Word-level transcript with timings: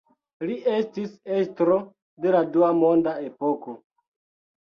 Li 0.47 0.53
estis 0.75 1.11
estro 1.41 1.75
de 2.25 2.33
la 2.37 2.41
dua 2.55 2.69
monda 2.79 3.13
epoko. 3.27 3.77